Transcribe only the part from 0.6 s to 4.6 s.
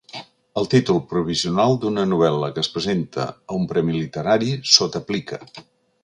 títol provisional d'una novel·la que es presenta a un premi literari